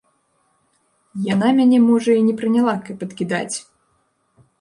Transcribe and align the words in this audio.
Яна 1.33 1.49
мяне, 1.59 1.77
можа, 1.89 2.11
і 2.21 2.23
не 2.29 2.33
прыняла, 2.39 2.73
каб 2.87 3.05
адкідаць. 3.07 3.55